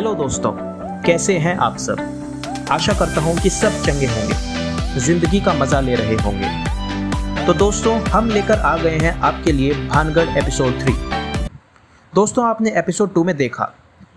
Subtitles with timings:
[0.00, 0.50] Hello दोस्तों,
[1.02, 1.96] कैसे हैं आप सब?
[2.72, 7.94] आशा करता हूँ कि सब चंगे होंगे, ज़िंदगी का मज़ा ले रहे होंगे। तो दोस्तों,
[8.02, 10.94] हम लेकर आ गए हैं आपके लिए भानगढ़ एपिसोड थ्री
[12.12, 13.64] दोस्तों, आपने एपिसोड टू में देखा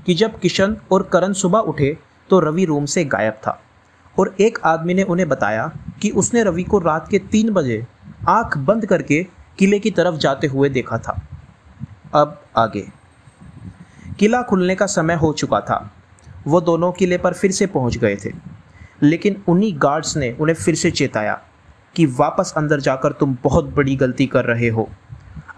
[0.06, 1.98] कि जब किशन और करण सुबह उठे
[2.30, 3.60] तो रवि रूम से गायब था।
[4.16, 7.86] और एक आदमी ने उन्हें बताया कि उसने रवि को रात के तीन बजे
[8.30, 9.24] आँख बंद करके
[9.60, 11.22] किले की तरफ़ जाते हुए देखा था।
[12.16, 12.88] अब आगे।
[14.20, 15.94] किला खुलने का समय हो चुका था।
[16.48, 18.32] वो दोनों किले पर फिर से पहुँच गए थे।
[19.02, 21.42] लेकिन उन्हीं गार्ड्स ने उन्हें फिर से चेताया
[21.96, 24.90] कि वापस अंदर जाकर तुम बहुत बड़ी गलती कर रहे हो।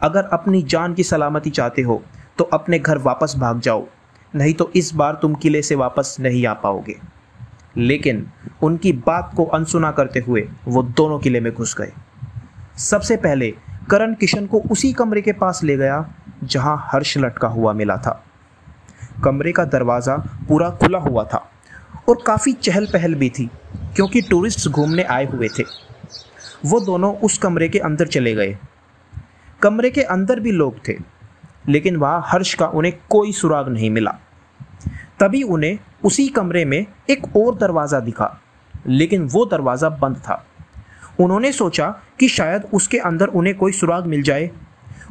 [0.02, 2.04] अगर अपनी जान की सलामती चाहते हो
[2.38, 3.88] तो अपने घर वापस भाग जाओ।
[4.36, 7.00] नहीं तो इस बार तुम किले से वापस नहीं आ पाओगे।
[7.78, 8.28] लेकिन
[8.62, 11.92] उनकी बात को अनसुना करते हुए वो दोनों किले में घुस गए।
[12.78, 13.53] सबसे पहले
[13.89, 18.25] करण किशन को उसी कमरे के पास ले गया, जहाँ हर्ष लटका हुआ मिला था।
[19.23, 20.16] कमरे का दरवाज़ा
[20.47, 21.38] पूरा खुला हुआ था
[22.09, 23.49] और काफ़ी चहल पहल भी थी,
[23.95, 25.63] क्योंकि टूरिस्ट घूमने आए हुए थे।
[26.66, 28.58] वो दोनों उस कमरे के अंदर चले गए।
[29.61, 30.97] कमरे के अंदर भी लोग थे,
[31.67, 34.11] लेकिन वहाँ हर्ष का उन्हें कोई सुराग नहीं मिला।
[35.19, 38.30] तभी उन्हें उसी कमरे में एक और दरवाज़ा दिखा,
[38.88, 40.43] लेकिन वो दरवाज़ा बंद था।
[41.19, 41.88] उन्होंने सोचा
[42.19, 44.49] कि शायद उसके अंदर उन्हें कोई सुराग मिल जाए।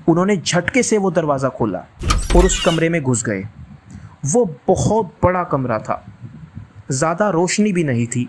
[0.08, 1.78] उन्होंने झटके से वो दरवाज़ा खोला
[2.36, 3.44] और उस कमरे में घुस गए।
[4.25, 6.05] वो बहुत बड़ा कमरा था।
[6.91, 8.28] ज़्यादा रोशनी भी नहीं थी।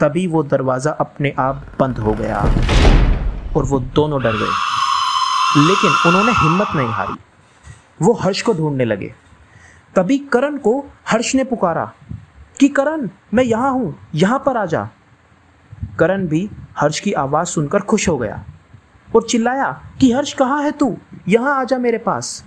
[0.00, 2.38] तभी वो दरवाज़ा अपने आप बंद हो गया
[3.56, 7.18] और वो दोनों डर गए। लेकिन उन्होंने हिम्मत नहीं हारी।
[8.02, 9.12] वो हर्ष को ढूँढने लगे।
[9.94, 11.92] तभी करण को हर्ष ने पुकारा
[12.60, 14.88] कि करण, मैं यहाँ हूँ, यहाँ पर आ जा।
[15.98, 16.48] करण भी
[16.78, 18.44] हर्ष की आवाज़ सुनकर खुश हो गया
[19.08, 20.96] और चिल्लाया कि हर्ष कहाँ है तू?
[21.28, 22.44] यहाँ आ जा मेरे पास।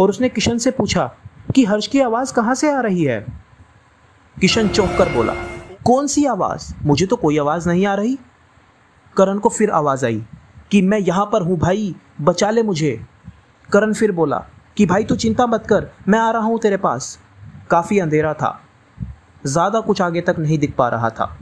[0.00, 1.10] और उसने किशन से पूछा
[1.54, 3.20] कि हर्ष की आवाज़ कहाँ से आ रही है?
[4.36, 5.34] किशन चौंक कर बोला,
[5.84, 6.72] कौन सी आवाज़?
[6.82, 8.16] मुझे तो कोई आवाज़ नहीं आ रही.
[9.16, 10.22] करण को फिर आवाज़ आई,
[10.70, 12.98] कि मैं यहाँ पर हूँ भाई, बचा ले मुझे.
[13.68, 14.38] करण फिर बोला,
[14.76, 17.18] कि भाई तू चिंता मत कर, मैं आ रहा हूँ तेरे पास.
[17.70, 18.60] काफ़ी अंधेरा था,
[19.46, 21.36] ज़्यादा कुछ आगे तक नहीं दिख पा रहा था।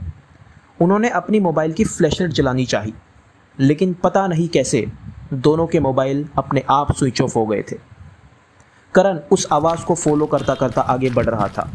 [0.81, 2.93] उन्होंने अपनी मोबाइल की फ्लैशलाइट जलानी चाहिए
[3.57, 4.85] लेकिन पता नहीं कैसे,
[5.33, 7.77] दोनों के मोबाइल अपने आप स्विच ऑफ़ हो गए थे।
[8.95, 11.71] करण उस आवाज़ को फॉलो करता करता आगे बढ़ रहा था।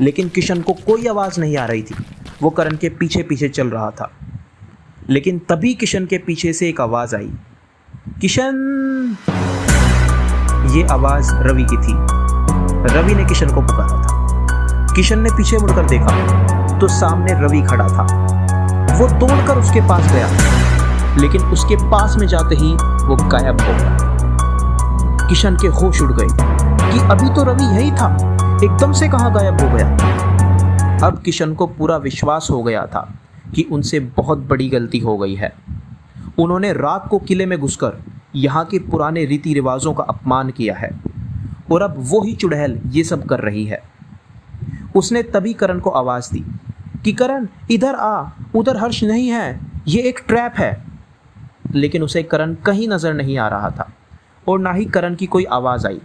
[0.00, 1.94] लेकिन किशन को कोई आवाज़ नहीं आ रही थी।
[2.42, 4.10] वो करण के पीछे पीछे चल रहा था।
[5.10, 7.30] लेकिन तभी किशन के पीछे से एक आवाज़ आई।
[8.20, 9.16] किशन!
[10.70, 11.94] ये आवाज़ रवि की थी।
[12.94, 14.20] रवि ने किशन को पुकारा था।
[14.94, 16.40] किशन ने पीछे मुड़कर देखा
[16.78, 18.02] तो सामने रवि खड़ा था।
[18.94, 20.28] वो दौड़कर उसके पास गया।
[21.16, 24.09] लेकिन उसके पास में जाते ही वो गायब हो गया।
[25.30, 26.26] किशन के होश उड़ गए
[26.92, 28.06] कि अभी तो रवि यही था।
[28.64, 31.06] एकदम से कहाँ गायब हो गया?
[31.06, 33.02] अब किशन को पूरा विश्वास हो गया था
[33.54, 35.52] कि उनसे बहुत बड़ी गलती हो गई है।
[36.38, 38.02] उन्होंने रात को किले में घुसकर
[38.36, 40.90] यहाँ के पुराने रीति रिवाजों का अपमान किया है
[41.72, 43.82] और अब वो ही चुड़ैल ये सब कर रही है।
[44.96, 46.44] उसने तभी करण को आवाज़ दी
[47.04, 50.72] कि करण, इधर आ, उधर हर्ष नहीं है, ये एक ट्रैप है।
[51.74, 53.90] लेकिन उसे करण कहीं नज़र नहीं आ रहा था।
[54.50, 56.00] और ना ही करण की कोई आवाज़ आई।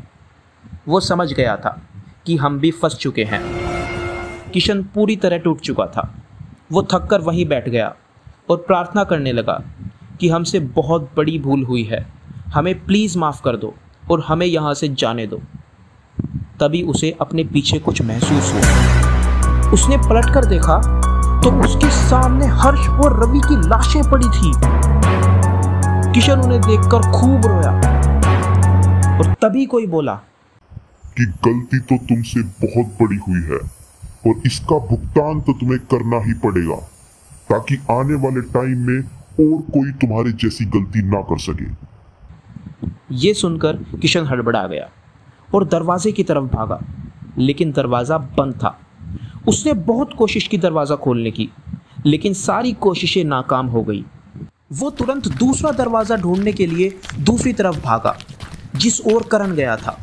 [0.88, 1.82] वो समझ गया था
[2.26, 3.42] कि हम भी फंस चुके हैं।
[4.54, 6.14] किशन पूरी तरह टूट चुका था।
[6.72, 7.96] वो थक कर वहीं बैठ गया
[8.50, 9.62] और प्रार्थना करने लगा
[10.20, 12.06] कि हमसे बहुत बड़ी भूल हुई है।
[12.48, 13.74] हमें प्लीज़ माफ़ कर दो
[14.12, 15.42] और हमें यहाँ से जाने दो।
[16.60, 20.78] तभी उसे अपने पीछे कुछ महसूस हुआ। उसने पलट कर देखा
[21.44, 24.52] तो उसके सामने हर्ष और रवि की लाशें पड़ी थी।
[26.14, 27.85] किशन उन्हें देखकर खूब रोया।
[29.16, 30.14] और तभी कोई बोला
[31.18, 33.60] कि गलती तो तुमसे बहुत बड़ी हुई है
[34.28, 36.76] और इसका भुगतान तो तुम्हें करना ही पड़ेगा
[37.50, 41.70] ताकि आने वाले टाइम में और कोई तुम्हारे जैसी गलती ना कर सके।
[43.16, 44.90] ये सुनकर किशन हड़बड़ा गया
[45.50, 46.80] और दरवाजे की तरफ़ भागा
[47.38, 48.78] लेकिन दरवाज़ा बंद था।
[49.48, 51.50] उसने बहुत कोशिश की दरवाज़ा खोलने की
[52.06, 54.06] लेकिन सारी कोशिशें नाकाम हो गई।
[54.74, 58.18] वो तुरंत दूसरा दरवाज़ा ढूँढने के लिए दूसरी तरफ़ भागा।
[58.76, 59.98] जिस ओर करण गया था,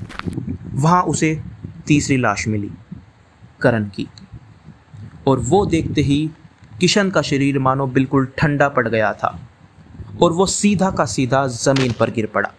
[0.74, 1.34] वहाँ उसे
[1.86, 2.70] तीसरी लाश मिली,
[3.60, 4.06] करण की।
[5.26, 6.30] और वो देखते ही
[6.80, 9.38] किशन का शरीर मानो बिल्कुल ठंडा पड़ गया था,
[10.22, 12.50] और वो सीधा का सीधा ज़मीन पर गिर पड़ा,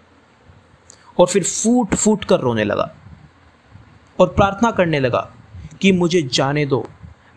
[1.18, 2.90] और फिर फूट फूट कर रोने लगा,
[4.20, 5.30] और प्रार्थना करने लगा
[5.82, 6.86] कि मुझे जाने दो,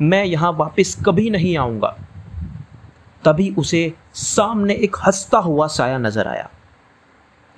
[0.03, 1.97] मैं यहाँ वापस कभी नहीं आऊँगा।
[3.23, 6.49] तभी उसे सामने एक हंसता हुआ साया नज़र आया।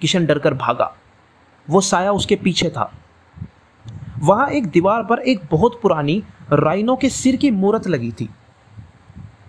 [0.00, 0.94] किशन डरकर भागा
[1.69, 2.93] वो साया उसके पीछे था।
[4.19, 6.23] वहाँ एक दीवार पर एक बहुत पुरानी
[6.53, 8.29] राइनो के सिर की मूर्त लगी थी।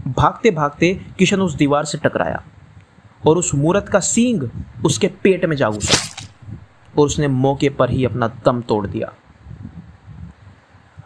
[0.08, 2.44] भागते भागते किशन उस दीवार से टकराया
[3.28, 4.50] और उस मूर्त का सींग
[4.86, 5.98] उसके पेट में जा घुसा
[6.98, 9.14] और उसने मौके पर ही अपना दम तोड़ दिया।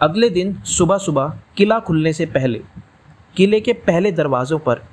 [0.02, 2.62] अगले दिन सुबह सुबह किला खुलने से पहले,
[3.36, 4.84] किले के पहले दरवाजों पर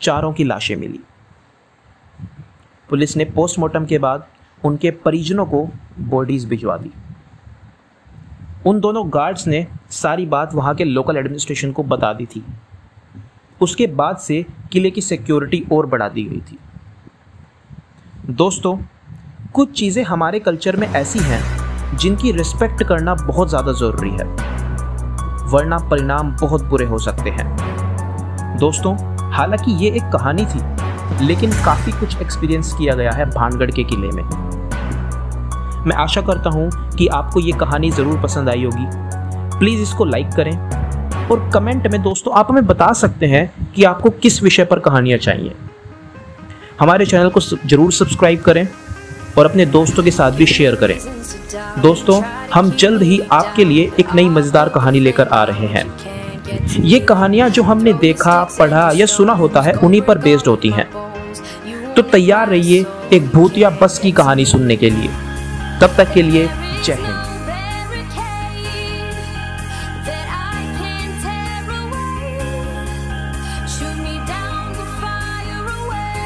[0.00, 1.00] चारों की लाशें मिली।
[2.88, 4.26] पुलिस ने पोस्टमार्टम के बाद
[4.64, 5.68] उनके परिजनों को
[6.00, 6.90] बॉडीज भिजवा दी।
[8.66, 12.44] उन दोनों गार्ड्स ने सारी बात वहाँ के लोकल एडमिनिस्ट्रेशन को बता दी थी।
[13.60, 16.58] उसके बाद से किले की सिक्योरिटी और बढ़ा दी गई थी।
[18.32, 18.76] दोस्तों,
[19.54, 21.42] कुछ चीज़ें हमारे कल्चर में ऐसी हैं
[21.96, 24.24] जिनकी रिस्पेक्ट करना बहुत ज़्यादा ज़रूरी है,
[25.48, 28.94] वरना परिणाम बहुत बुरे हो सकते हैं। दोस्तों,
[29.32, 34.10] हालाँकि ये एक कहानी थी, लेकिन काफ़ी कुछ एक्सपीरियंस किया गया है भानगढ़ के किले
[34.10, 34.22] में।
[35.86, 38.86] मैं आशा करता हूँ कि आपको ये कहानी ज़रूर पसंद आई होगी।
[39.58, 40.56] प्लीज़ इसको लाइक करें
[41.28, 45.18] और कमेंट में दोस्तों आप हमें बता सकते हैं कि आपको किस विषय पर कहानियाँ
[45.18, 45.54] चाहिए।
[46.80, 48.66] हमारे चैनल को ज़रूर सब्सक्राइब करें
[49.38, 50.98] और अपने दोस्तों के साथ भी शेयर करें।
[51.82, 52.22] दोस्तों,
[52.54, 55.84] हम जल्द ही आपके लिए एक नई मज़ेदार कहानी लेकर आ रहे हैं।
[56.80, 60.86] ये कहानियाँ जो हमने देखा, पढ़ा या सुना होता है, उन्हीं पर बेस्ड होती हैं।
[61.94, 65.08] तो तैयार रहिए एक भूतिया बस की कहानी सुनने के लिए।
[65.80, 66.48] तब तक के लिए
[66.84, 67.31] जय हिंद।